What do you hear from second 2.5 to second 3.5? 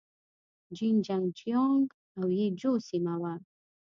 جو سيمه وه.